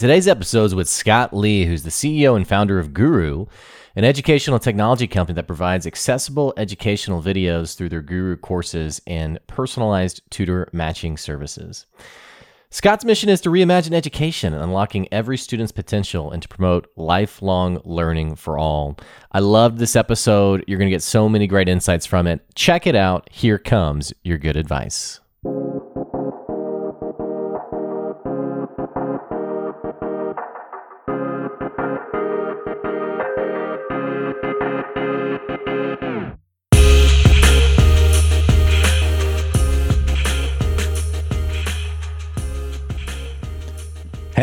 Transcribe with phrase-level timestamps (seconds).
[0.00, 3.46] Today's episode is with Scott Lee, who's the CEO and founder of Gooroo,
[3.94, 10.22] an educational technology company that provides accessible educational videos through their Gooroo courses and personalized
[10.30, 11.84] tutor matching services.
[12.70, 18.36] Scott's mission is to reimagine education, unlocking every student's potential and to promote lifelong learning
[18.36, 18.96] for all.
[19.32, 20.64] I loved this episode.
[20.66, 22.40] You're going to get so many great insights from it.
[22.54, 23.28] Check it out.
[23.30, 25.20] Here comes your good advice.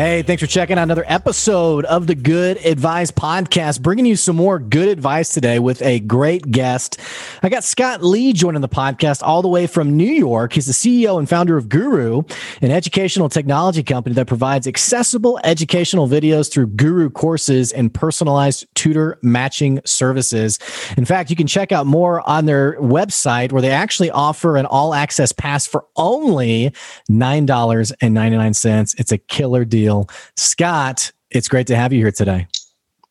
[0.08, 4.36] Hey, thanks for checking out another episode of the Good Advice Podcast, bringing you some
[4.36, 6.98] more good advice today with a great guest.
[7.42, 10.52] I got Scott Lee joining the podcast all the way from New York.
[10.52, 12.30] He's the CEO and founder of Gooroo,
[12.62, 19.18] an educational technology company that provides accessible educational videos through Gooroo courses and personalized tutor
[19.22, 20.58] matching services.
[20.96, 24.66] In fact, you can check out more on their website where they actually offer an
[24.66, 26.72] all access pass for only
[27.10, 28.94] $9.99.
[28.98, 30.08] It's a killer deal deal.
[30.36, 32.46] Scott, it's great to have you here today.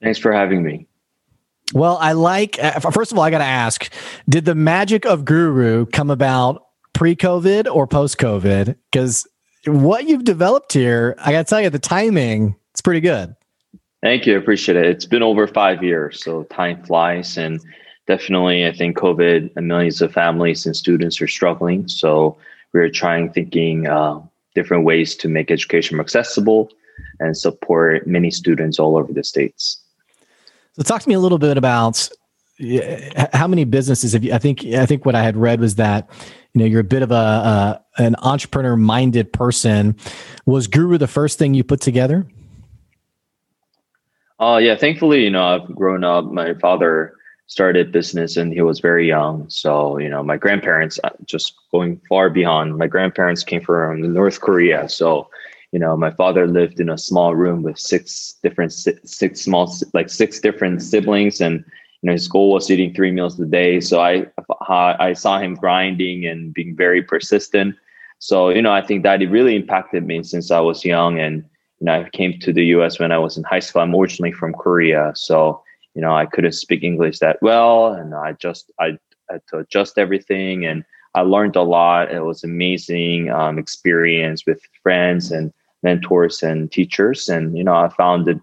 [0.02, 0.87] Thanks for having me.
[1.74, 3.92] Well, I like, uh, first of all, I got to ask
[4.30, 8.76] Did the magic of Gooroo come about pre COVID or post COVID?
[8.92, 9.28] Because
[9.66, 13.36] what you've developed here, I got to tell you, the timing, it's pretty good.
[14.02, 14.36] Thank you.
[14.36, 14.86] I appreciate it.
[14.86, 17.38] It's been over five years, so time flies.
[17.38, 17.60] And
[18.06, 21.88] definitely, I think COVID and millions of families and students are struggling.
[21.88, 22.38] So
[22.74, 24.22] we're trying, thinking, uh,
[24.56, 26.72] different ways to make education more accessible
[27.20, 29.80] and support many students all over the states.
[30.78, 32.10] So talk to me a little bit about
[33.34, 36.10] how many businesses have you i think i think what i had read was that
[36.54, 39.96] you know you're a bit of a, a an entrepreneur minded person
[40.48, 42.26] was gooroo the first thing you put together
[44.40, 47.14] uh yeah thankfully you know i've grown up my father
[47.48, 49.50] started business and he was very young.
[49.50, 54.42] So, you know, my grandparents, uh, just going far beyond, my grandparents came from North
[54.42, 54.88] Korea.
[54.90, 55.30] So,
[55.72, 60.10] you know, my father lived in a small room with six different, six small, like
[60.10, 61.42] six different siblings.
[61.42, 61.64] And,
[62.02, 63.82] you know, his goal was eating three meals a day.
[63.82, 64.26] So I,
[64.70, 67.76] I saw him grinding and being very persistent.
[68.20, 71.20] So, you know, I think that it really impacted me since I was young.
[71.20, 71.44] And,
[71.80, 73.82] you know, I came to the US when I was in high school.
[73.82, 75.12] I'm originally from Korea.
[75.16, 75.62] So,
[75.98, 79.00] you know, I couldn't speak English that well, and I just I
[79.32, 80.84] had to adjust everything, and
[81.16, 82.12] I learned a lot.
[82.12, 85.52] It was amazing um, experience with friends and
[85.84, 88.40] mentors and teachers, and you know, I founded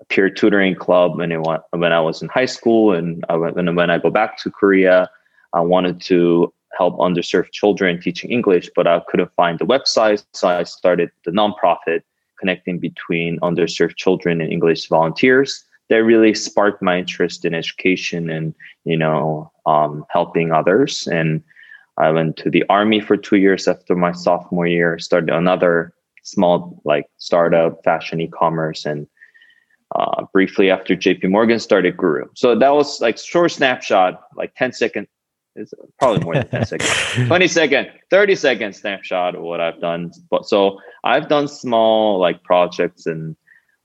[0.00, 1.40] a peer tutoring club when it
[1.70, 5.08] when I was in high school, and I went, when I go back to Korea,
[5.52, 10.48] I wanted to help underserved children teaching English, but I couldn't find the website, so
[10.48, 12.02] I started the nonprofit
[12.38, 15.64] connecting between underserved children and English volunteers.
[15.88, 21.06] That really sparked my interest in education and you know um, helping others.
[21.06, 21.42] And
[21.96, 26.80] i went to the army for two years after my sophomore year started another small
[26.84, 29.06] like startup fashion e-commerce and
[29.94, 34.72] uh, briefly after jp morgan started gooroo so that was like short snapshot like 10
[34.72, 35.06] second
[35.56, 36.92] it's probably more than 10 seconds
[37.28, 42.42] 20 second 30 second snapshot of what i've done but so i've done small like
[42.42, 43.36] projects and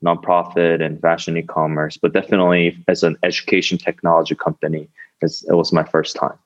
[0.04, 4.88] nonprofit and fashion e-commerce, but definitely as an education technology company,
[5.22, 6.38] it was my first time.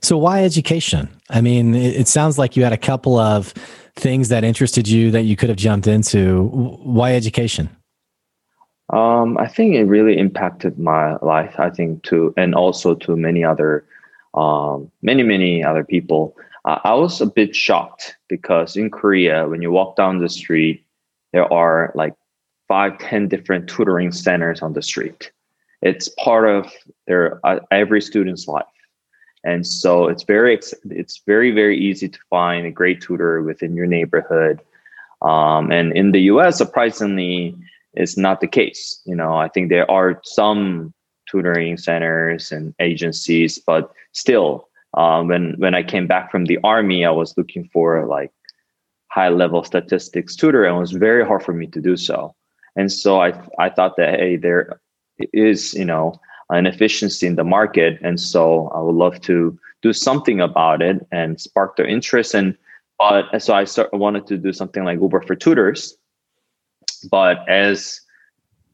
[0.00, 1.08] So why education?
[1.30, 3.54] I mean, it sounds like you had a couple of
[3.96, 6.44] things that interested you that you could have jumped into.
[6.44, 7.68] Why education?
[8.90, 11.54] Um, I think it really impacted my life.
[11.58, 13.84] I think to and also to many other,
[14.34, 16.36] um, many many other people.
[16.64, 20.84] Uh, I was a bit shocked because in Korea, when you walk down the street,
[21.32, 22.14] there are like
[22.68, 25.32] five, ten different tutoring centers on the street.
[25.80, 26.70] It's part of
[27.06, 28.64] their uh, every student's life,
[29.44, 30.58] and so it's very
[30.90, 34.60] it's very very easy to find a great tutor within your neighborhood.
[35.20, 37.56] Um, and in the U.S., surprisingly,
[37.94, 39.00] it's not the case.
[39.04, 40.92] You know, I think there are some
[41.30, 47.04] tutoring centers and agencies, but still, um, when when I came back from the army,
[47.04, 48.32] I was looking for like
[49.08, 52.34] high level statistics tutor, and it was very hard for me to do so.
[52.76, 54.80] And so I I thought that hey, there
[55.32, 57.98] is you know Uh, an efficiency in the market.
[58.02, 62.34] And so i would love to do something about it and spark their interest.
[62.34, 62.56] And
[62.98, 65.96] but so i start, wanted to do something like uber for tutors.
[67.10, 68.00] But as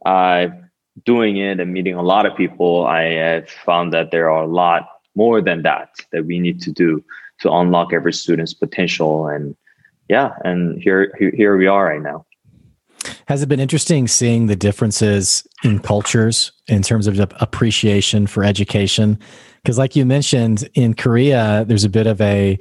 [0.07, 0.51] i
[1.05, 4.47] doing it and meeting a lot of people i have found that there are a
[4.47, 7.05] lot more than that that we need to do
[7.41, 9.29] to unlock every student's potential.
[9.29, 9.57] And
[10.09, 12.25] yeah and here here we are right now
[13.27, 19.19] has it been interesting seeing the differences in cultures in terms of appreciation for education?
[19.63, 22.59] Because, like you mentioned, in Korea, there's a bit of a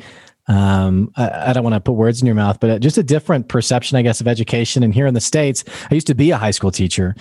[0.48, 3.50] um, I, I, don't want to put words in your mouth, but just a different
[3.50, 4.82] perception, I guess, of education.
[4.82, 7.16] And here in the States, I used to be a high school teacher.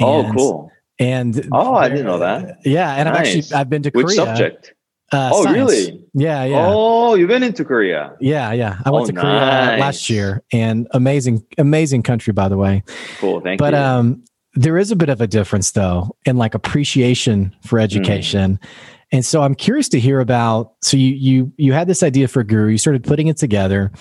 [0.00, 0.72] Oh, and, oh, cool.
[0.98, 2.58] And oh, I didn't know that.
[2.64, 2.92] Yeah.
[2.94, 3.14] And nice.
[3.14, 4.16] I've actually, I've been to Which Korea.
[4.16, 4.74] subject?
[5.12, 5.56] Uh, oh, science.
[5.56, 6.06] really?
[6.14, 6.66] Yeah, yeah.
[6.68, 8.16] Oh, you went into Korea?
[8.18, 8.78] Yeah, yeah.
[8.84, 9.80] I went oh, to Korea nice.
[9.80, 12.82] last year, and amazing, amazing country, by the way.
[13.18, 13.70] Cool, thank but, you.
[13.72, 14.24] But um,
[14.54, 17.84] there is a bit of a difference, though, in like appreciation for Hmm.
[17.84, 18.58] education.
[18.62, 18.68] Mm.
[19.12, 20.72] And so I'm curious to hear about.
[20.80, 23.92] So you you you had this idea for Gooroo, you started putting it together.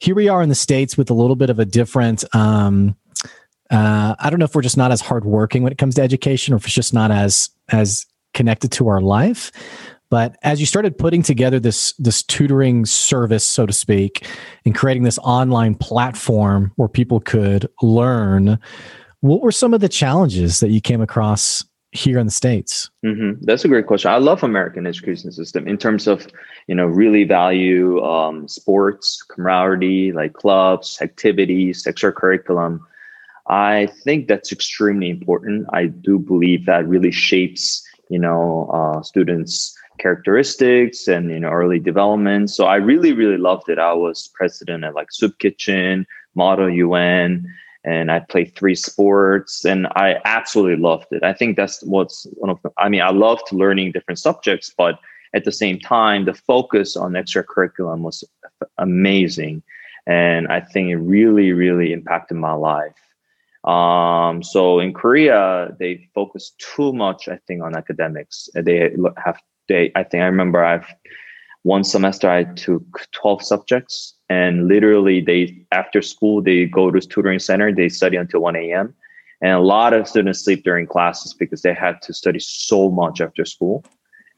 [0.00, 2.24] Here we are in the states with a little bit of a different.
[2.34, 2.96] Um,
[3.70, 6.54] uh, I don't know if we're just not as hardworking when it comes to education,
[6.54, 9.52] or if it's just not as as connected to our life.
[10.10, 14.26] But as you started putting together this this tutoring service, so to speak,
[14.64, 18.58] and creating this online platform where people could learn,
[19.20, 22.90] what were some of the challenges that you came across here in the states?
[23.04, 23.44] Mm-hmm.
[23.44, 24.10] That's a great question.
[24.10, 26.26] I love American education system in terms of
[26.66, 32.80] you know really value um, sports, camaraderie, like clubs, activities, extracurriculum.
[33.50, 35.66] I think that's extremely important.
[35.72, 41.78] I do believe that really shapes you know uh, students characteristics and you know early
[41.78, 42.50] development.
[42.50, 43.78] So i really really loved it.
[43.78, 47.46] I was president at like soup kitchen model un
[47.84, 51.22] and i played three sports and i absolutely loved it.
[51.22, 54.98] I think that's what's one of the i mean i loved learning different subjects but
[55.34, 58.24] at the same time the focus on extracurriculum was
[58.78, 59.62] amazing
[60.06, 62.94] and i think it really really impacted my life.
[63.64, 68.48] Um, so in Korea, they focus too much, I think, on academics.
[68.54, 68.94] They
[69.24, 70.86] have they I think I remember I've
[71.62, 77.38] one semester I took 12 subjects and literally they after school they go to tutoring
[77.38, 78.94] center, they study until 1 a.m.
[79.40, 83.20] And a lot of students sleep during classes because they had to study so much
[83.20, 83.84] after school.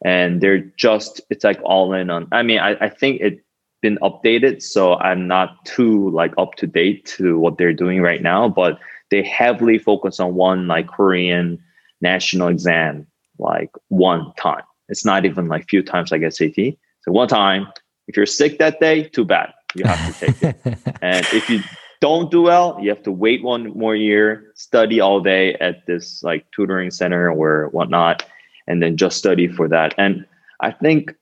[0.05, 3.45] And they're just it's like all in on I mean, I, I think it
[3.83, 8.23] been updated, so I'm not too like up to date to what they're doing right
[8.23, 8.79] now, but
[9.11, 11.59] they heavily focus on one like Korean
[12.01, 13.07] national exam
[13.39, 16.75] like one time it's not even like few times like SAT.
[17.03, 17.69] So one time,
[18.09, 19.53] if you're sick that day, too bad.
[19.75, 20.97] You have to take it.
[21.03, 21.63] and if you
[22.01, 26.23] don't do well, you have to wait one more year, study all day at this
[26.23, 28.25] like tutoring center or whatnot,
[28.67, 29.95] and then just study for that.
[29.97, 30.27] And
[30.61, 31.15] I think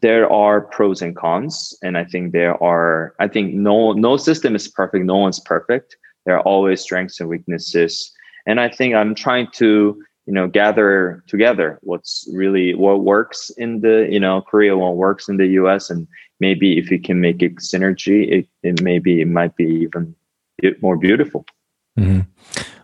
[0.00, 1.76] there are pros and cons.
[1.82, 5.04] And I think there are, I think no no system is perfect.
[5.04, 5.96] No one's perfect.
[6.24, 8.12] There are always strengths and weaknesses.
[8.46, 13.80] And I think I'm trying to you know gather together what's really what works in
[13.80, 16.06] the you know korea what works in the us and
[16.40, 20.14] maybe if we can make it synergy it, it maybe it might be even
[20.82, 21.44] more beautiful
[21.98, 22.20] mm-hmm.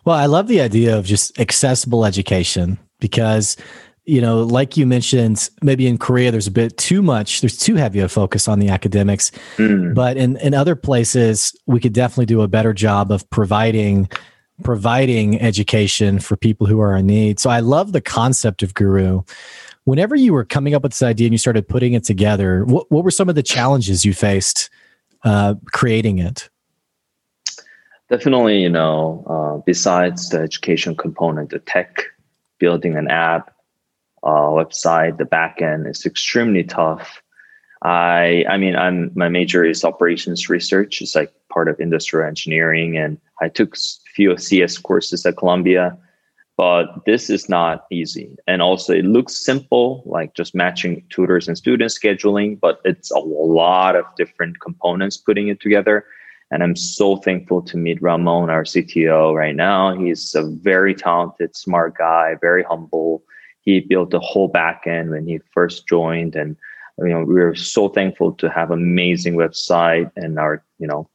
[0.04, 3.56] well i love the idea of just accessible education because
[4.04, 7.74] you know like you mentioned maybe in korea there's a bit too much there's too
[7.74, 9.94] heavy a focus on the academics mm.
[9.94, 14.08] but in in other places we could definitely do a better job of providing
[14.62, 17.40] providing education for people who are in need.
[17.40, 19.28] So I love the concept of Gooroo.
[19.84, 22.90] Whenever you were coming up with this idea and you started putting it together, what,
[22.90, 24.70] what were some of the challenges you faced
[25.24, 26.48] uh, creating it?
[28.08, 32.04] Definitely, you know, uh, besides the education component, the tech,
[32.58, 33.52] building an app,
[34.22, 37.22] uh, website, the backend is extremely tough.
[37.82, 41.02] I, I mean, I'm my major is operations research.
[41.02, 43.80] It's like part of industrial engineering, and I took a
[44.14, 45.98] few CS courses at Columbia,
[46.56, 48.36] but this is not easy.
[48.46, 53.18] And also, it looks simple, like just matching tutors and students scheduling, but it's a
[53.18, 56.04] lot of different components putting it together.
[56.52, 59.96] And I'm so thankful to meet Ramon, our CTO, right now.
[59.96, 63.24] He's a very talented, smart guy, very humble.
[63.62, 66.56] He built the whole backend when he first joined, and
[67.02, 71.08] you know we are so thankful to have amazing website and our you know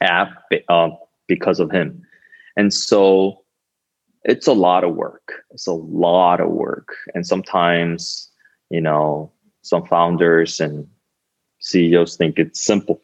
[0.00, 0.90] app uh,
[1.26, 2.02] because of him.
[2.56, 3.42] And so
[4.24, 5.32] it's a lot of work.
[5.50, 6.94] It's a lot of work.
[7.14, 8.30] And sometimes,
[8.70, 9.30] you know,
[9.62, 10.86] some founders and
[11.60, 13.00] CEOs think it's simple,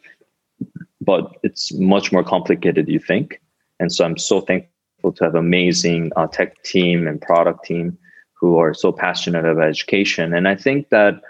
[1.01, 3.41] but it's much more complicated you think.
[3.79, 7.99] And so I'm so thankful to have amazing uh, tech team and product team
[8.35, 10.35] who are so passionate about education.
[10.35, 11.21] And I think that,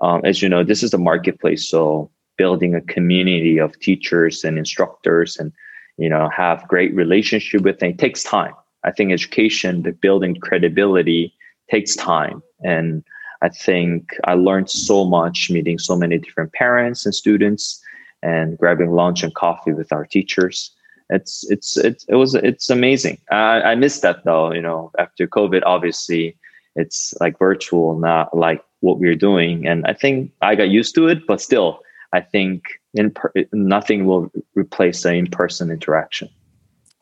[0.00, 1.68] um, as you know, this is a marketplace.
[1.68, 5.52] So building a community of teachers and instructors and,
[5.96, 8.54] you know, have great relationship with them takes time.
[8.84, 11.34] I think education, the building credibility
[11.70, 12.42] takes time.
[12.62, 13.02] And
[13.42, 17.80] I think I learned so much meeting so many different parents and students
[18.22, 20.74] and grabbing lunch and coffee with our teachers.
[21.10, 23.18] It's it's it's it was it's amazing.
[23.30, 24.52] I, I missed that though.
[24.52, 26.36] You know, after COVID, obviously,
[26.76, 29.66] it's like virtual, not like what we are doing.
[29.66, 31.80] And I think I got used to it, but still,
[32.12, 32.62] I think
[32.94, 36.28] in per- nothing will replace the in person interaction.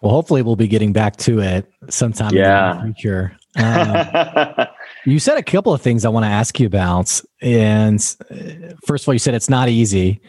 [0.02, 2.72] Well, hopefully, we'll be getting back to it sometime yeah.
[2.72, 3.36] in the future.
[3.58, 4.66] Um,
[5.06, 7.22] you said a couple of things I want to ask you about.
[7.40, 7.98] And
[8.30, 10.20] uh, first of all, you said it's not easy.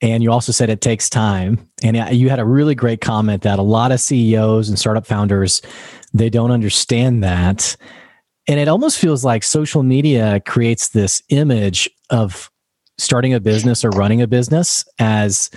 [0.00, 1.68] And you also said it takes time.
[1.82, 5.60] And you had a really great comment that a lot of CEOs and startup founders,
[6.14, 7.76] they don't understand that.
[8.50, 12.50] And it almost feels like social media creates this image of
[12.98, 15.50] starting a business or running a business as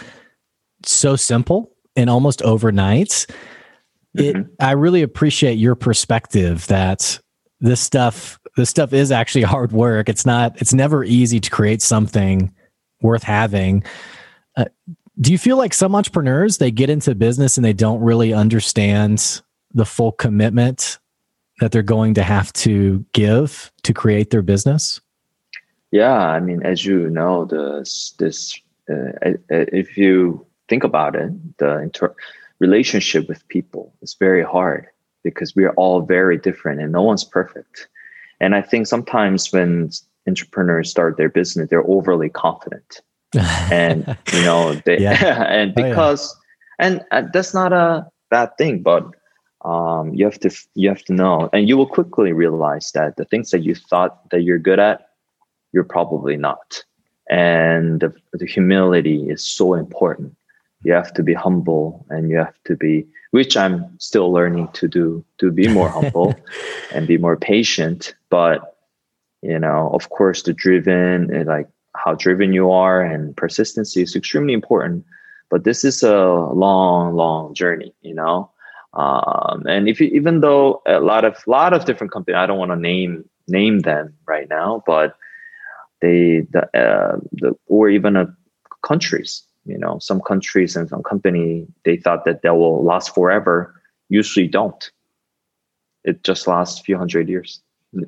[0.86, 3.26] so simple and almost overnight.
[4.14, 4.54] It, mm-hmm.
[4.60, 7.20] I really appreciate your perspective that
[7.60, 10.08] this stuff this stuff is actually hard work.
[10.08, 12.54] It's not it's never easy to create something
[13.02, 13.84] worth having.
[14.56, 14.66] Uh,
[15.20, 19.42] do you feel like some entrepreneurs they get into business and they don't really understand
[19.74, 21.00] the full commitment
[21.60, 25.00] that they're going to have to give to create their business?
[25.92, 29.12] Yeah, I mean, as you know, this this uh,
[29.50, 32.16] if you think about it, the inter-
[32.60, 34.88] relationship with people is very hard
[35.24, 37.88] because we are all very different and no one's perfect.
[38.42, 39.90] And I think sometimes when
[40.28, 43.02] entrepreneurs start their business, they're overly confident
[43.72, 46.40] and you know they and because oh,
[46.80, 46.86] yeah.
[46.88, 49.04] and uh, that's not a bad thing but
[49.64, 51.50] um, you have to you have to know.
[51.54, 55.10] And you will quickly realize that the things that you thought that you're good at
[55.74, 56.84] you're probably not.
[57.30, 60.36] And the, the humility is so important.
[60.84, 64.88] You have to be humble and you have to be which i'm still learning to
[64.88, 66.36] do to be more humble
[66.94, 68.16] and be more patient.
[68.30, 68.78] But
[69.42, 74.16] you know of course the driven and like how driven you are and persistency is
[74.16, 75.06] extremely important.
[75.50, 78.52] But this is a long long journey you know
[78.94, 82.60] um, and if you, even though a lot of lot of different companies i don't
[82.60, 85.16] want to name name them right now but
[86.02, 88.28] they the, uh, the or even a
[88.84, 93.74] countries you know some countries and some company they thought that they will last forever
[94.14, 94.92] usually don't.
[96.04, 97.62] It just lasts a few hundred years.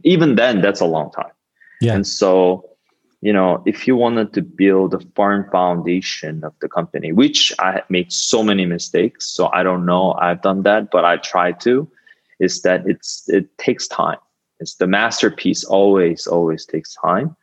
[0.03, 1.31] Even then that's a long time.
[1.81, 1.95] Yeah.
[1.95, 2.69] And so
[3.21, 7.81] you know, if you wanted to build a firm foundation of the company, which I
[7.89, 11.89] made so many mistakes, so I don't know I've done that, but I try to,
[12.39, 14.17] is that it's it takes time.
[14.59, 17.35] It's the masterpiece always always takes time,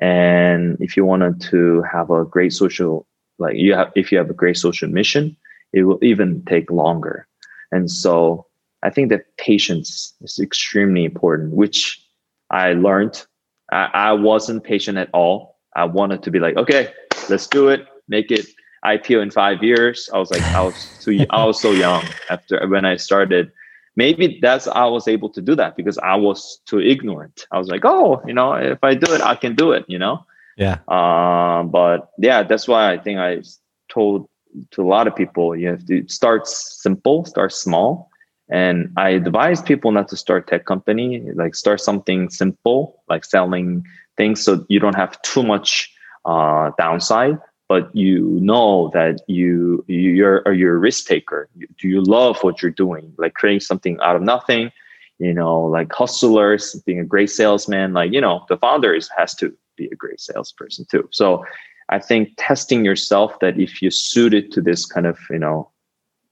[0.00, 3.06] and if you wanted to have a great social
[3.38, 5.36] like you have if you have a great social mission,
[5.72, 7.26] it will even take longer.
[7.70, 8.46] And so
[8.82, 12.04] I think that patience is extremely important, which
[12.50, 13.24] I learned
[13.72, 15.58] I, I wasn't patient at all.
[15.74, 16.92] I wanted to be like, okay,
[17.28, 18.46] let's do it, make it
[18.84, 20.10] IPO in five years.
[20.12, 23.50] I was like, I was too, I was so young after when I started.
[23.94, 27.46] Maybe that's I was able to do that because I was too ignorant.
[27.52, 29.84] I was like, oh, you know, if I do it, I can do it.
[29.86, 30.24] You know.
[30.56, 30.78] Yeah.
[30.88, 33.42] Um, but yeah, that's why I think I
[33.90, 34.28] told
[34.72, 38.10] to a lot of people you have to start simple, start small,
[38.52, 43.82] and I advise people not to start tech company, like start something simple, like selling
[44.18, 45.90] things so you don't have too much
[46.26, 51.48] uh, downside, but you know that you you're you're a risk taker.
[51.80, 53.14] Do you love what you're doing?
[53.16, 54.70] Like creating something out of nothing,
[55.18, 59.56] you know, like hustlers, being a great salesman, like you know, the founders has to
[59.76, 61.08] be a great salesperson too.
[61.10, 61.42] So
[61.88, 65.70] I think testing yourself that if you suited to this kind of, you know,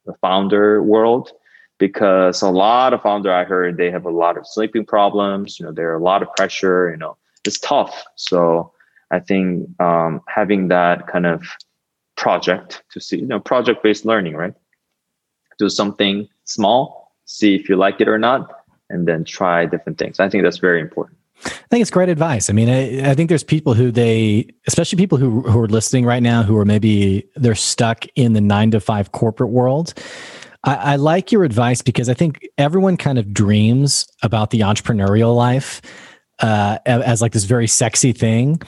[0.04, 1.32] the founder world,
[1.80, 5.58] because a lot of founder I heard they have a lot of sleeping problems.
[5.58, 6.90] You know, there are a lot of pressure.
[6.90, 8.04] You know, it's tough.
[8.14, 8.72] So
[9.10, 11.42] I think um, having that kind of
[12.16, 14.54] project to see, you know, project based learning, right?
[15.58, 18.50] Do something small, see if you like it or not,
[18.90, 20.20] and then try different things.
[20.20, 21.18] I think that's very important.
[21.44, 22.50] I think it's great advice.
[22.50, 26.04] I mean, I, I, think there's people who they, especially people who who are listening
[26.04, 29.94] right now, who are maybe they're stuck in the nine to five corporate world,
[30.64, 35.34] I, I like your advice because I think everyone kind of dreams about the entrepreneurial
[35.34, 35.80] life
[36.40, 38.60] uh, as like this very sexy thing,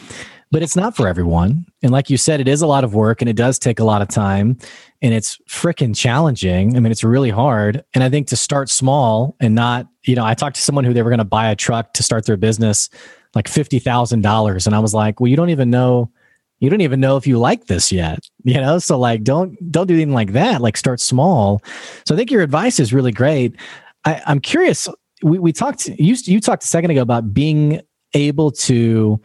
[0.50, 1.66] but it's not for everyone.
[1.82, 3.84] And like you said, it is a lot of work and it does take a
[3.84, 4.58] lot of time.
[5.00, 6.76] and it's freaking challenging.
[6.76, 7.84] I mean, it's really hard.
[7.92, 10.94] And I think to start small and not, you know, I talked to someone who
[10.94, 12.88] they were going to buy a truck to start their business
[13.34, 16.10] like $50,000 and I was like, "Well, you don't even know
[16.62, 18.78] you don't even know if you like this yet you know?
[18.78, 21.60] So like don't don't do anything like that like start small.
[22.06, 23.54] So i think your advice is really great.
[24.04, 24.88] I, i'm curious
[25.22, 27.80] we, we talked you, you talked a second ago about being
[28.14, 29.20] able to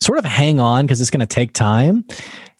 [0.00, 2.04] sort of hang on because it's going to take time.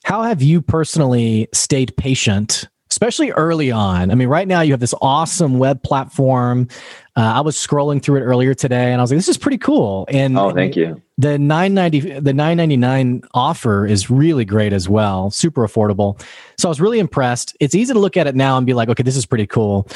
[0.04, 2.68] How have you personally stayed patient
[3.02, 4.12] especially early on.
[4.12, 6.68] I mean, right now you have this awesome web platform.
[7.16, 9.58] Uh, I was scrolling through it earlier today, and I was like, "This is pretty
[9.58, 11.02] cool." And oh, thank you.
[11.18, 16.22] The nine ninety, the nine ninety nine offer is really great as well, super affordable.
[16.56, 17.56] So I was really impressed.
[17.58, 19.88] It's easy to look at it now and be like, "Okay, this is pretty cool,"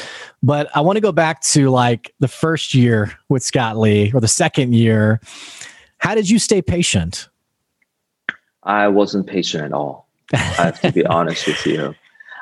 [0.43, 4.19] but I want to go back to like the first year with Scott Lee or
[4.19, 5.21] the second year.
[5.99, 7.29] How did you stay patient?
[8.63, 10.09] I wasn't patient at all.
[10.33, 11.95] I have to be honest with you.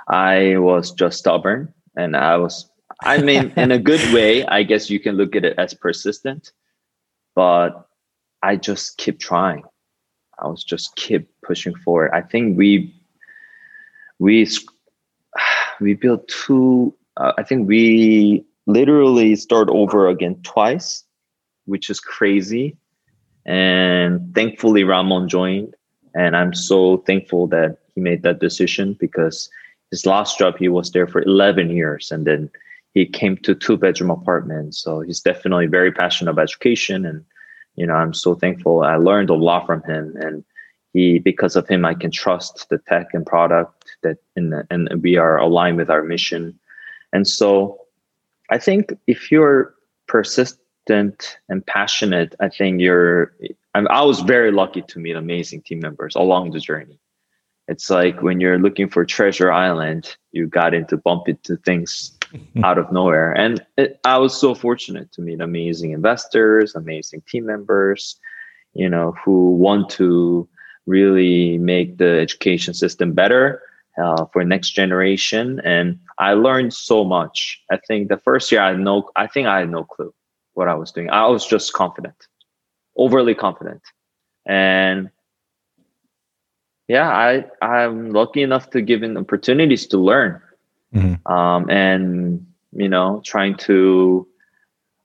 [0.07, 2.69] I was just stubborn and I was,
[3.03, 6.51] I mean, in a good way, I guess you can look at it as persistent,
[7.33, 7.87] but
[8.43, 9.63] I just keep trying.
[10.39, 12.11] I was just keep pushing forward.
[12.13, 12.93] I think we,
[14.19, 14.47] we,
[15.81, 21.03] we built two, uh, I think we literally start over again twice,
[21.65, 22.77] which is crazy.
[23.45, 25.75] And thankfully, Ramon joined.
[26.15, 29.49] And I'm so thankful that he made that decision because
[29.91, 32.49] his last job he was there for 11 years and then
[32.93, 34.79] he came to two bedroom apartments.
[34.79, 37.23] So he's definitely very passionate about education and
[37.75, 38.83] you know i'm so thankful.
[38.83, 40.43] I learned a lot from him and
[40.93, 44.89] he because of him i can trust the tech and product that in the, and
[45.03, 46.57] we are aligned with our mission.
[47.13, 47.79] And so
[48.49, 49.73] i think if you're
[50.07, 53.33] persistent and passionate i think you're
[53.73, 56.99] i was very lucky to meet amazing team members along the journey
[57.67, 62.17] it's like when you're looking for treasure island you got into bump into things
[62.63, 63.31] out of nowhere.
[63.31, 68.19] And it, i was so fortunate to meet amazing investors amazing team members
[68.73, 70.47] you know who want to
[70.85, 73.61] really make the education system better
[73.97, 75.59] uh, for next generation.
[75.63, 77.61] And i learned so much.
[77.71, 80.13] I think the first year i had no i think i had no clue
[80.53, 81.09] what i was doing.
[81.09, 82.27] I was just confident
[82.97, 83.81] overly confident.
[84.45, 85.09] And
[86.87, 90.41] yeah, I I'm lucky enough to given opportunities to learn,
[90.93, 91.31] mm-hmm.
[91.31, 94.27] um, and you know, trying to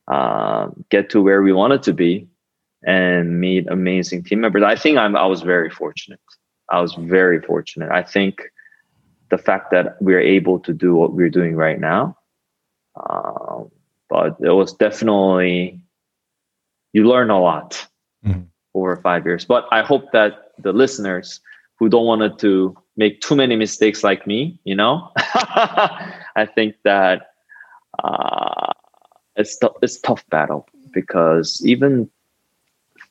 [0.08, 2.28] uh, get to where we wanted to be
[2.82, 4.62] and meet amazing team members.
[4.62, 6.20] I think I'm I was very fortunate.
[6.68, 7.90] I was very fortunate.
[7.90, 8.42] I think
[9.30, 12.16] the fact that we're able to do what we're doing right now,
[12.96, 13.64] uh,
[14.08, 15.80] but it was definitely
[16.92, 17.86] you learn a lot
[18.24, 18.42] mm-hmm.
[18.74, 19.46] over five years.
[19.46, 21.40] But I hope that the listeners
[21.80, 25.10] who don't want to make too many mistakes like me you know?
[25.16, 27.32] I think that
[28.04, 28.72] uh,
[29.34, 32.08] it's t- it's tough battle because even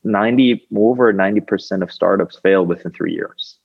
[0.04, 3.58] 90 over 90% of startups fail within three years.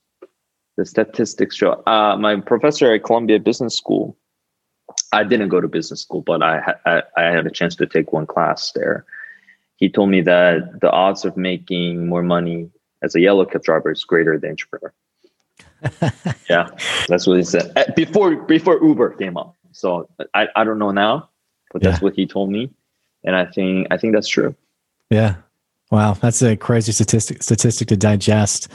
[0.77, 4.17] The statistics show uh, my professor at columbia business school
[5.13, 8.13] i didn't go to business school but I, I, I had a chance to take
[8.13, 9.05] one class there.
[9.77, 12.71] He told me that the odds of making more money
[13.05, 14.93] as a yellow cab driver is greater than entrepreneur.
[16.51, 16.71] yeah,
[17.09, 19.55] that's what he said uh, before before Uber came up.
[19.73, 21.29] So I, I don't know now,
[21.73, 22.05] but that's yeah.
[22.05, 22.71] what he told me,
[23.23, 24.55] and I think I think that's true.
[25.11, 25.37] Yeah,
[25.91, 28.69] wow, that's a crazy statistic statistic to digest.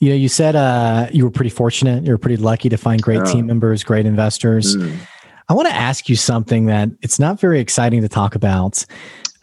[0.00, 2.04] You know, you said uh, you were pretty fortunate.
[2.04, 4.76] You were pretty lucky to find great team members, great investors.
[4.76, 4.98] Mm.
[5.48, 8.84] I want to ask you something that it's not very exciting to talk about.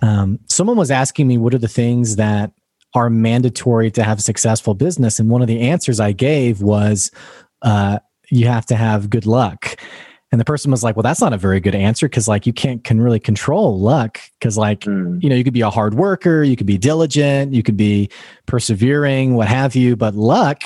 [0.02, 2.52] Um, someone was asking me what are the things that
[2.94, 5.20] are mandatory to have a successful business.
[5.20, 7.12] And one of the answers I gave was,
[7.62, 8.00] uh,
[8.30, 9.80] you have to have good luck.
[10.32, 12.54] And the person was like, well, that's not a very good answer because like you
[12.54, 15.22] can't can really control luck because like, mm.
[15.22, 18.10] you know, you could be a hard worker, you could be diligent, you could be
[18.46, 20.64] persevering, what have you, but luck.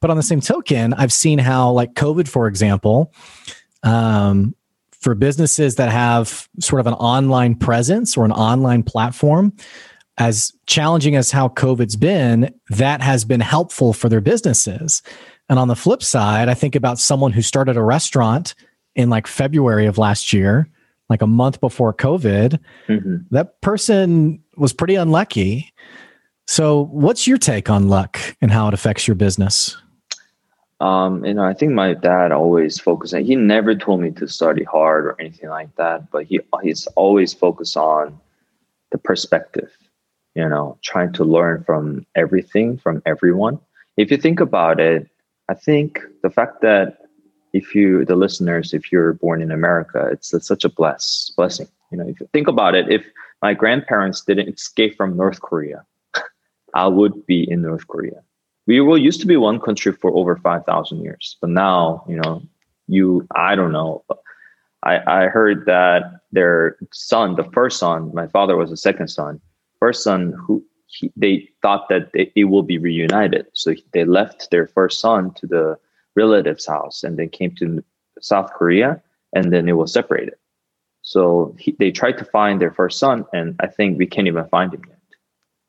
[0.00, 3.12] But on the same token, I've seen how like COVID, for example,
[3.84, 4.56] um,
[5.00, 9.52] for businesses that have sort of an online presence or an online platform,
[10.18, 15.02] as challenging as how COVID's been, that has been helpful for their businesses.
[15.48, 18.54] And on the flip side, I think about someone who started a restaurant
[18.94, 20.68] in like February of last year,
[21.08, 22.58] like a month before COVID.
[22.88, 23.16] Mm-hmm.
[23.30, 25.72] That person was pretty unlucky.
[26.48, 29.76] So, what's your take on luck and how it affects your business?
[30.80, 34.28] Um, you know, I think my dad always focused on, he never told me to
[34.28, 38.18] study hard or anything like that, but he he's always focused on
[38.92, 39.70] the perspective
[40.36, 43.58] you know, trying to learn from everything, from everyone.
[43.96, 45.08] If you think about it,
[45.48, 47.06] I think the fact that
[47.52, 51.68] if you the listeners if you're born in america it's, it's such a bless blessing.
[51.90, 53.04] You know if you think about it if
[53.42, 55.84] my grandparents didn't escape from north korea
[56.74, 58.20] i would be in north korea.
[58.66, 62.42] We were used to be one country for over 5000 years but now you know
[62.88, 64.04] you i don't know.
[64.82, 69.40] I i heard that their son the first son my father was the second son
[69.78, 74.50] first son who he, they thought that they, it will be reunited so they left
[74.50, 75.76] their first son to the
[76.14, 77.82] relative's house and then came to
[78.20, 79.00] South Korea
[79.34, 80.34] and then it was separated.
[81.02, 84.48] So he, they tried to find their first son and I think we can't even
[84.48, 84.98] find him yet.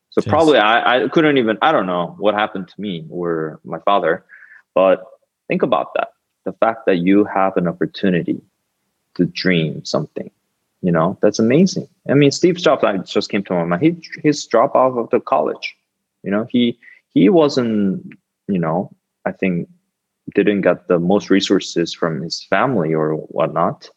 [0.10, 0.30] So Jeez.
[0.30, 4.26] probably I, I couldn't even, I don't know what happened to me or my father,
[4.74, 5.04] but
[5.48, 6.10] think about that.
[6.46, 8.42] The fact that you have an opportunity
[9.16, 10.32] to dream something,
[10.82, 11.88] you know, that's amazing.
[12.10, 13.82] I mean, Steve Jobs, I just came to my mind.
[13.82, 15.76] He, his drop off of the college,
[16.24, 16.78] you know, he,
[17.10, 18.14] he wasn't,
[18.48, 18.92] you know,
[19.26, 19.68] I think
[20.36, 23.90] didn't get the most resources from his family or whatnot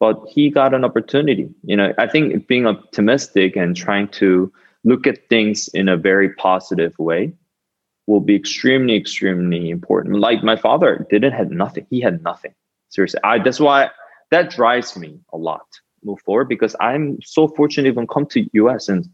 [0.00, 1.48] but he got an opportunity.
[1.62, 4.52] You know i think being optimistic and trying to
[4.84, 7.32] look at things in a very positive way
[8.06, 10.20] will be extremely extremely important.
[10.20, 11.86] Like my father didn't have nothing.
[11.88, 12.54] He had nothing.
[12.90, 13.20] Seriously.
[13.24, 13.90] I that's why
[14.30, 15.66] that drives me a lot
[16.04, 19.08] move forward because i'm so fortunate to even come to us and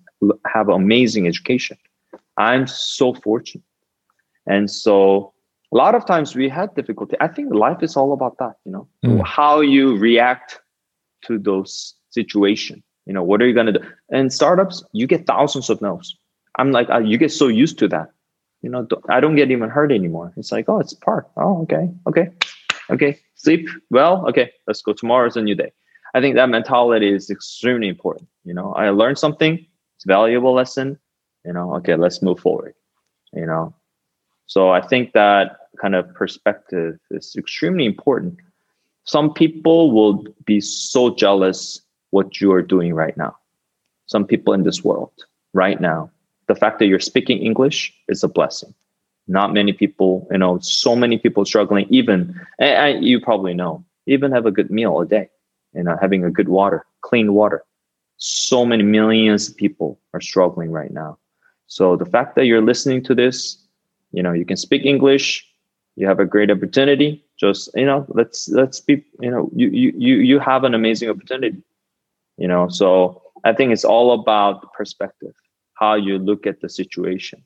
[0.46, 1.76] have amazing education
[2.36, 3.64] i'm so fortunate
[4.46, 5.32] and so
[5.72, 7.16] a lot of times we had difficulty.
[7.20, 9.24] I think life is all about that, you know, mm.
[9.24, 10.60] how you react
[11.26, 12.82] to those situations.
[13.06, 13.84] You know, what are you going to do?
[14.10, 16.16] And startups, you get thousands of no's.
[16.58, 18.08] I'm like, uh, you get so used to that.
[18.62, 20.32] You know, I don't get even hurt anymore.
[20.36, 21.30] It's like, oh, it's part.
[21.36, 22.28] Oh, okay, okay,
[22.90, 23.18] okay.
[23.36, 24.26] Sleep well.
[24.28, 24.92] Okay, let's go.
[24.92, 25.72] Tomorrow's a new day.
[26.14, 28.28] I think that mentality is extremely important.
[28.44, 29.64] You know, I learned something.
[29.96, 30.98] It's a valuable lesson.
[31.44, 32.74] You know, okay, let's move forward.
[33.32, 33.74] You know,
[34.46, 38.38] so I think that kind of perspective is extremely important.
[39.04, 43.36] Some people will be so jealous what you are doing right now.
[44.06, 45.12] Some people in this world
[45.52, 46.10] right now,
[46.48, 48.74] the fact that you're speaking English is a blessing.
[49.28, 51.86] Not many people, you know, so many people struggling.
[51.88, 55.28] Even and you probably know, even have a good meal a day,
[55.74, 57.64] you know, having a good water, clean water.
[58.18, 61.18] So many millions of people are struggling right now.
[61.66, 63.56] So the fact that you're listening to this,
[64.12, 65.46] you know, you can speak English,
[65.96, 69.92] you have a great opportunity just you know let's let's be you know you you
[69.96, 71.62] you you have an amazing opportunity
[72.36, 72.68] you know.
[72.68, 75.34] So i think it's all about perspective
[75.74, 77.42] how you look at the situation.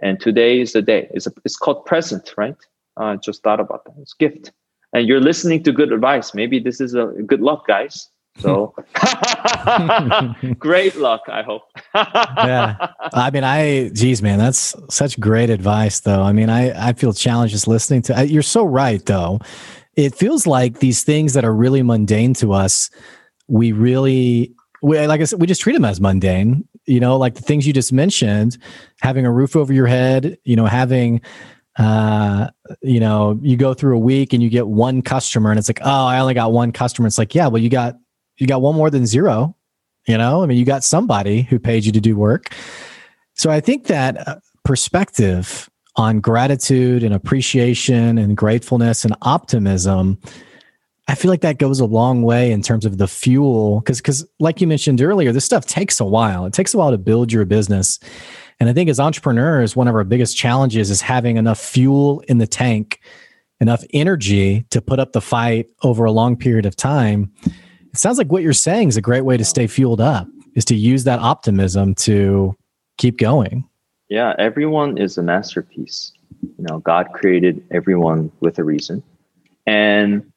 [0.00, 1.08] And today is the day.
[1.10, 2.56] It's a, it's called present right?
[2.98, 3.94] Uh, i just thought about that.
[4.00, 4.52] It's gift
[4.92, 8.74] and you're listening to good advice maybe this is a good luck guys so
[10.58, 11.62] great luck, I hope.
[11.94, 12.92] yeah.
[13.12, 16.22] I mean, I, geez, man, that's such great advice, though.
[16.22, 19.40] I mean, I, I feel challenged just listening to You're so right, though.
[19.96, 22.90] It feels like these things that are really mundane to us,
[23.48, 26.68] we really, we, like I said, we just treat them as mundane.
[26.84, 28.58] You know, like the things you just mentioned,
[29.00, 31.20] having a roof over your head, you know, having,
[31.78, 32.48] uh,
[32.82, 35.80] you know, you go through a week and you get one customer and it's like,
[35.82, 37.06] oh, I only got one customer.
[37.06, 37.96] It's like, yeah, well, you got
[38.38, 39.56] you got one more than zero.
[40.06, 42.54] You know, I mean, you got somebody who paid you to do work.
[43.34, 50.18] So I think that uh, perspective on gratitude and appreciation and gratefulness and optimism
[51.08, 54.26] I feel like that goes a long way in terms of the fuel because because
[54.40, 57.32] like you mentioned earlier this stuff takes a while it takes a while to build
[57.32, 58.00] your business
[58.58, 62.38] and I think as entrepreneurs one of our biggest challenges is having enough fuel in
[62.38, 63.00] the tank
[63.60, 67.32] enough energy to put up the fight over a long period of time
[67.96, 70.66] it sounds like what you're saying is a great way to stay fueled up is
[70.66, 72.54] to use that optimism to
[72.98, 73.66] keep going.
[74.10, 76.12] Yeah, everyone is a masterpiece.
[76.42, 79.02] You know, God created everyone with a reason.
[79.66, 80.30] And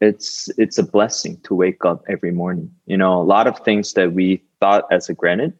[0.00, 2.70] it's it's a blessing to wake up every morning.
[2.84, 5.54] You know, a lot of things that we thought as a granted,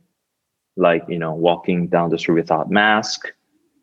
[0.76, 3.32] like, you know, walking down the street without mask,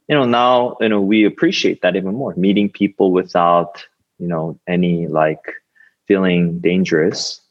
[0.07, 2.33] you know, now, you know, we appreciate that even more.
[2.35, 3.85] Meeting people without,
[4.19, 5.53] you know, any like
[6.07, 7.41] feeling dangerous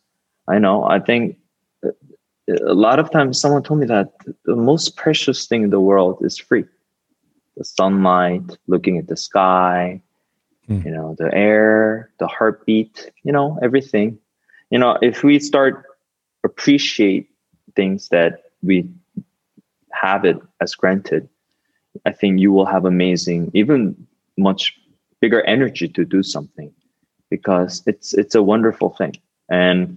[0.48, 0.84] I know.
[0.84, 1.36] I think
[1.84, 1.90] uh,
[2.48, 4.12] a lot of times someone told me that
[4.44, 6.64] the most precious thing in the world is free.
[7.56, 10.00] The sunlight, looking at the sky,
[10.68, 10.84] mm.
[10.84, 14.18] you know, the air, the heartbeat, you know, everything.
[14.70, 15.84] You know, if we start
[16.44, 17.28] appreciate
[17.76, 18.88] things that we
[19.92, 21.28] have it as granted,
[22.06, 23.94] I think you will have amazing, even
[24.36, 24.78] much
[25.20, 26.72] bigger energy to do something
[27.30, 29.14] because it's it's a wonderful thing.
[29.48, 29.96] And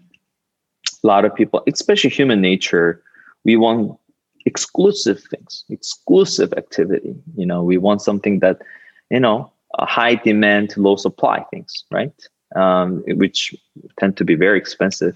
[1.04, 3.02] a lot of people, especially human nature,
[3.44, 3.98] we want
[4.46, 7.16] exclusive things, exclusive activity.
[7.36, 8.62] You know, we want something that,
[9.10, 12.14] you know, a high demand to low supply things, right?
[12.56, 13.54] Um, which
[14.00, 15.16] tend to be very expensive.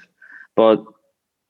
[0.56, 0.84] But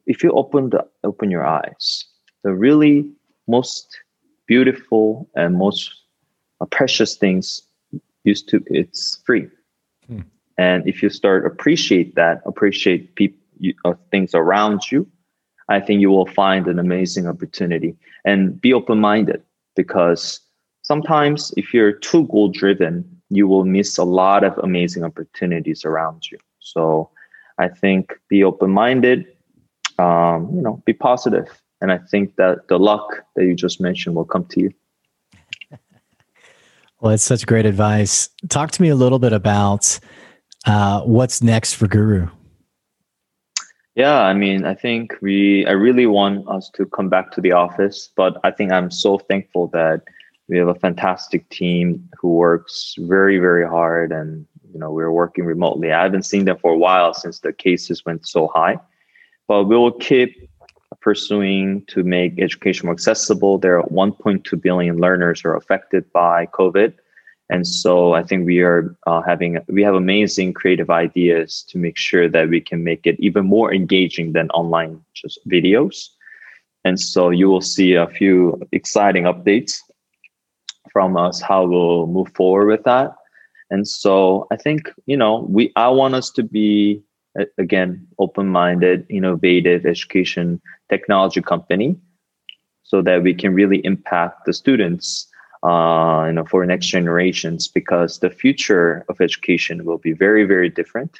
[0.05, 2.05] if you open the open your eyes,
[2.43, 3.09] the really
[3.49, 3.97] most
[4.45, 5.91] beautiful and most
[6.61, 7.63] uh, precious things
[8.23, 9.47] used to it's free.
[10.07, 10.21] Hmm.
[10.57, 13.37] And if you start appreciate that, appreciate people
[13.85, 15.05] uh, things around you,
[15.67, 19.43] I think you will find an amazing opportunity and be open minded
[19.75, 20.39] because
[20.81, 26.31] sometimes if you're too goal driven, you will miss a lot of amazing opportunities around
[26.31, 26.37] you.
[26.59, 27.09] So
[27.59, 29.27] I think be open minded,
[29.99, 31.47] um, you know, be positive,
[31.81, 34.73] and I think that the luck that you just mentioned will come to you.
[37.01, 38.27] Well, it's such great advice.
[38.49, 39.97] Talk to me a little bit about
[40.65, 42.29] uh, what's next for Gooroo.
[43.95, 47.53] Yeah, I mean, I think we, I really want us to come back to the
[47.53, 50.01] office, but I think I'm so thankful that
[50.49, 55.45] we have a fantastic team who works very, very hard and, you know, we're working
[55.45, 55.93] remotely.
[55.93, 58.77] I haven't seen them for a while since the cases went so high,
[59.47, 60.48] but we will keep
[61.01, 63.57] pursuing to make education more accessible.
[63.57, 66.93] There are 1.2 billion learners who are affected by COVID.
[67.49, 71.97] And so I think we are uh, having, we have amazing creative ideas to make
[71.97, 76.09] sure that we can make it even more engaging than online just videos.
[76.85, 79.79] And so you will see a few exciting updates
[80.93, 83.15] from us, how we'll move forward with that.
[83.71, 87.03] And so I think, you know, we, I want us to be,
[87.57, 91.95] again, open-minded, innovative education technology company
[92.83, 95.27] so that we can really impact the students
[95.63, 100.69] uh, you know, for next generations because the future of education will be very, very
[100.69, 101.19] different.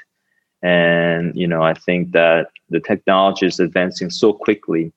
[0.61, 4.93] And, you know, I think that the technology is advancing so quickly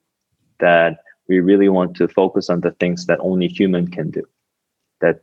[0.61, 4.23] that we really want to focus on the things that only human can do,
[5.01, 5.21] that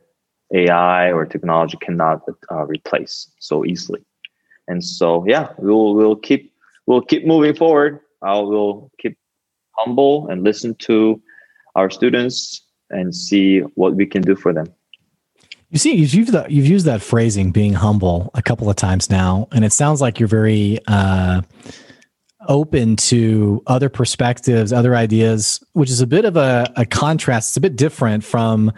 [0.52, 4.04] AI or technology cannot uh, replace so easily.
[4.70, 6.52] And so, yeah, we'll, we'll keep,
[6.86, 8.00] we'll keep moving forward.
[8.22, 9.18] I will keep
[9.72, 11.20] humble and listen to
[11.74, 14.66] our students and see what we can do for them.
[15.70, 19.08] You see, you've used that you've used that phrasing, being humble, a couple of times
[19.08, 21.42] now, and it sounds like you're very uh,
[22.48, 27.50] open to other perspectives, other ideas, which is a bit of a, a contrast.
[27.50, 28.72] It's a bit different from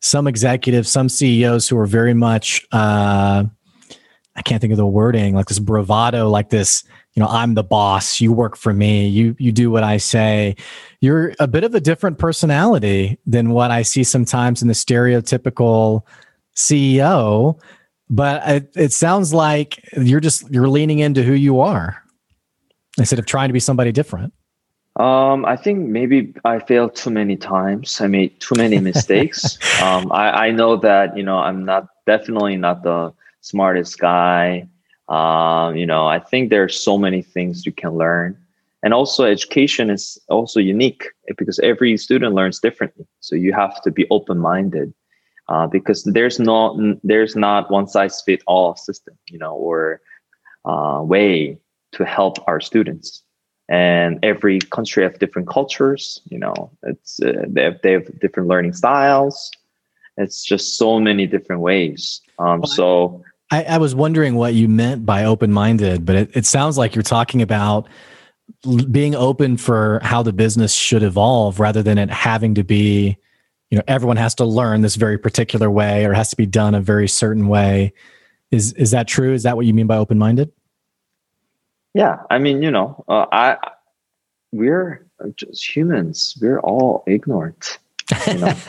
[0.00, 3.44] some executives, some CEOs who are very much uh,
[4.36, 7.62] I can't think of the wording, like this bravado, like this you know i'm the
[7.62, 10.54] boss you work for me you you do what i say
[11.00, 16.02] you're a bit of a different personality than what i see sometimes in the stereotypical
[16.56, 17.58] ceo
[18.10, 22.02] but it, it sounds like you're just you're leaning into who you are
[22.98, 24.32] instead of trying to be somebody different
[24.96, 28.00] um, I think maybe I failed too many times.
[28.00, 29.58] I made too many mistakes.
[29.82, 33.12] um, I, I know that, you know, I'm not definitely not the
[33.44, 34.66] smartest guy.
[35.08, 38.38] Um, you know, I think there are so many things you can learn.
[38.82, 41.04] And also education is also unique
[41.36, 43.06] because every student learns differently.
[43.20, 44.92] So you have to be open-minded
[45.48, 50.00] uh, because there's not there's not one size fit all system, you know, or
[50.64, 51.58] uh, way
[51.92, 53.22] to help our students.
[53.68, 56.20] And every country have different cultures.
[56.28, 59.50] You know, it's uh, they have they have different learning styles.
[60.16, 62.20] It's just so many different ways.
[62.38, 66.46] Um, so I, I was wondering what you meant by open minded, but it, it
[66.46, 67.86] sounds like you're talking about
[68.90, 73.16] being open for how the business should evolve rather than it having to be,
[73.70, 76.74] you know, everyone has to learn this very particular way or has to be done
[76.74, 77.92] a very certain way.
[78.50, 79.32] Is is that true?
[79.32, 80.50] Is that what you mean by open minded?
[81.94, 83.56] Yeah, I mean, you know, uh, I
[84.52, 86.36] we're just humans.
[86.40, 87.78] We're all ignorant.
[88.26, 88.54] You know?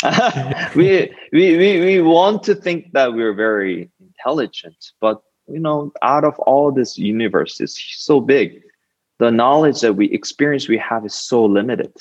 [0.76, 6.24] we, we we we want to think that we're very intelligent but you know out
[6.24, 8.62] of all this universe is so big.
[9.18, 11.92] The knowledge that we experience we have is so limited.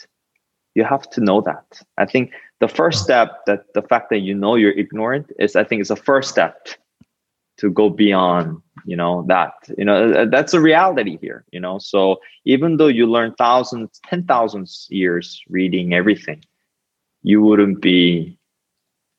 [0.75, 1.82] You have to know that.
[1.97, 5.63] I think the first step that the fact that you know you're ignorant is i
[5.63, 6.67] think is the first step
[7.58, 9.53] to go beyond you know that.
[9.77, 11.80] You know uh, uh, that's a reality here you know?
[11.80, 16.43] So even though you learn thousands ten thousands years reading everything
[17.23, 18.38] you wouldn't be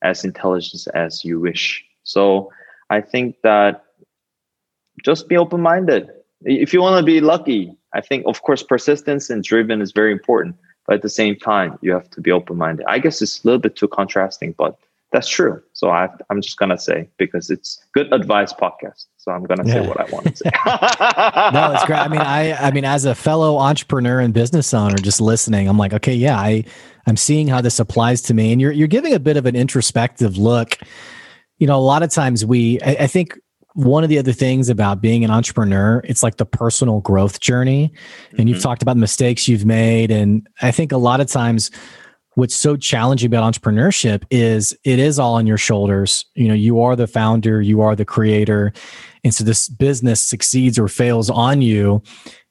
[0.01, 1.83] as intelligent as you wish.
[2.03, 2.49] So
[2.89, 3.83] I think that
[5.03, 6.09] just be open minded.
[6.41, 10.11] If you want to be lucky, I think, of course, persistence and driven is very
[10.11, 10.55] important.
[10.87, 12.85] But at the same time, you have to be open minded.
[12.87, 14.77] I guess it's a little bit too contrasting, but
[15.11, 15.61] that's true.
[15.73, 19.05] So I, am just gonna say because it's good advice podcast.
[19.17, 19.73] So I'm gonna yeah.
[19.73, 20.49] say what I want to say.
[20.65, 21.99] no, it's great.
[21.99, 25.77] I mean, I I mean, as a fellow entrepreneur and business owner, just listening, I'm
[25.77, 26.63] like, okay, yeah, I
[27.07, 29.55] I'm seeing how this applies to me, and you're you're giving a bit of an
[29.55, 30.77] introspective look
[31.59, 33.37] you know, a lot of times we, I, I think
[33.73, 37.93] one of the other things about being an entrepreneur, it's like the personal growth journey.
[38.31, 38.47] And mm-hmm.
[38.47, 40.09] you've talked about the mistakes you've made.
[40.11, 41.69] And I think a lot of times
[42.35, 46.25] what's so challenging about entrepreneurship is it is all on your shoulders.
[46.35, 48.73] You know, you are the founder, you are the creator.
[49.23, 52.01] And so this business succeeds or fails on you.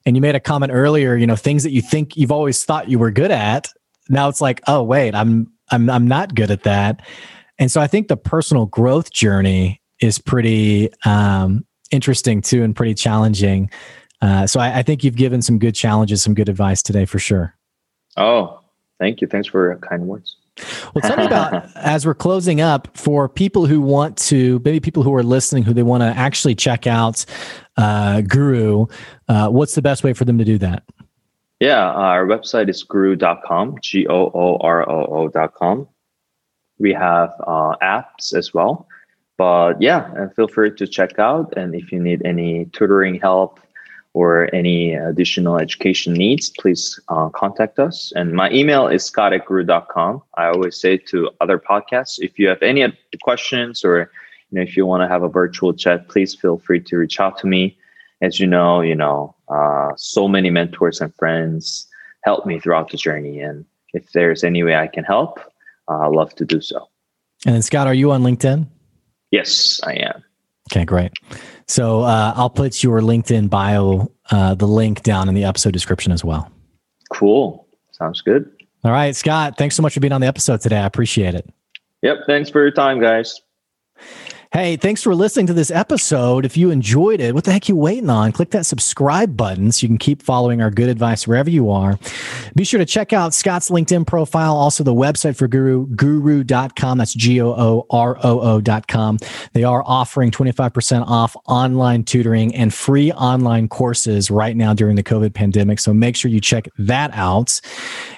[0.05, 2.89] And you made a comment earlier, you know, things that you think you've always thought
[2.89, 3.71] you were good at.
[4.07, 7.01] Now it's like, oh wait, I'm I'm I'm not good at that.
[7.59, 12.93] And so I think the personal growth journey is pretty um, interesting too and pretty
[12.93, 13.69] challenging.
[14.21, 17.19] Uh, so I, I think you've given some good challenges, some good advice today for
[17.19, 17.55] sure.
[18.17, 18.61] Oh,
[18.99, 19.27] thank you.
[19.27, 20.37] Thanks for kind words.
[20.93, 25.03] Well, tell me about as we're closing up for people who want to, maybe people
[25.03, 27.25] who are listening, who they want to actually check out
[27.77, 28.91] uh, Gooroo.
[29.27, 30.83] Uh, what's the best way for them to do that?
[31.59, 35.87] Yeah, our website is gooroo.com, G O O R O O.com.
[36.79, 38.87] We have uh, apps as well.
[39.37, 41.53] But yeah, feel free to check out.
[41.55, 43.59] And if you need any tutoring help
[44.13, 48.11] or any additional education needs, please uh, contact us.
[48.15, 50.23] And my email is scott at gooroo.com.
[50.35, 52.85] I always say to other podcasts, if you have any
[53.21, 54.11] questions or
[54.51, 57.19] you know, if you want to have a virtual chat, please feel free to reach
[57.19, 57.77] out to me.
[58.21, 61.87] As you know, you know, uh, so many mentors and friends
[62.23, 63.39] helped me throughout the journey.
[63.39, 63.63] And
[63.93, 65.39] if there's any way I can help,
[65.89, 66.87] uh, love to do so.
[67.45, 68.67] And then Scott, are you on LinkedIn?
[69.31, 70.23] Yes, I am.
[70.71, 71.11] Okay, great.
[71.67, 76.11] So uh, I'll put your LinkedIn bio, uh, the link down in the episode description
[76.11, 76.51] as well.
[77.11, 77.67] Cool.
[77.91, 78.51] Sounds good.
[78.83, 80.77] All right, Scott, thanks so much for being on the episode today.
[80.77, 81.49] I appreciate it.
[82.01, 82.19] Yep.
[82.27, 83.41] Thanks for your time, guys.
[84.51, 86.43] Hey, thanks for listening to this episode.
[86.43, 88.31] If you enjoyed it, what the heck are you waiting on?
[88.31, 91.99] Click that subscribe button so you can keep following our good advice wherever you are.
[92.55, 96.97] Be sure to check out Scott's LinkedIn profile, also the website for Gooroo, gooroo.com.
[96.97, 99.19] That's G O O R O O.com.
[99.53, 105.03] They are offering 25% off online tutoring and free online courses right now during the
[105.03, 105.77] COVID pandemic.
[105.77, 107.61] So make sure you check that out.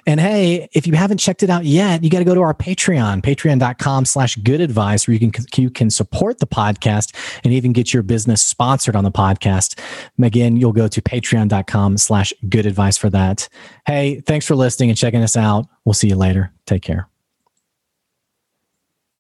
[0.07, 2.53] And hey, if you haven't checked it out yet, you got to go to our
[2.53, 7.51] Patreon, patreon.com slash good advice, where you can, you can support support the podcast and
[7.51, 9.79] even get your business sponsored on the podcast.
[10.21, 13.49] Again, you'll go to patreon.com slash good advice for that.
[13.87, 15.65] Hey, thanks for listening and checking us out.
[15.83, 16.51] We'll see you later.
[16.67, 17.10] Take care.